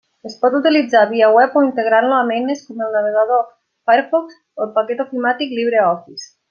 [0.27, 3.47] Es pot utilitzar via web o integrant-lo amb eines com el navegador
[3.91, 6.31] Firefox o el paquet ofimàtic LibreOffice.